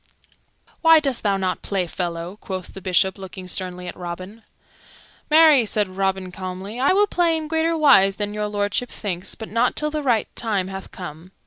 "Why 0.81 0.99
dost 0.99 1.21
thou 1.21 1.37
not 1.37 1.61
play, 1.61 1.85
fellow?" 1.85 2.37
quoth 2.41 2.73
the 2.73 2.81
Bishop, 2.81 3.19
looking 3.19 3.45
sternly 3.45 3.87
at 3.87 3.95
Robin. 3.95 4.41
"Marry," 5.29 5.63
said 5.63 5.87
Robin 5.87 6.31
calmly, 6.31 6.79
"I 6.79 6.91
will 6.91 7.05
play 7.05 7.37
in 7.37 7.47
greater 7.47 7.77
wise 7.77 8.15
than 8.15 8.33
Your 8.33 8.47
Lordship 8.47 8.89
thinks, 8.89 9.35
but 9.35 9.49
not 9.49 9.75
till 9.75 9.91
the 9.91 10.01
right 10.01 10.27
time 10.35 10.69
hath 10.69 10.89
come." 10.89 11.33